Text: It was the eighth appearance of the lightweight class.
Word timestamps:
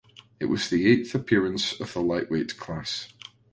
It 0.39 0.45
was 0.45 0.67
the 0.67 0.87
eighth 0.91 1.13
appearance 1.13 1.79
of 1.79 1.93
the 1.93 2.01
lightweight 2.01 2.57
class. 2.57 3.13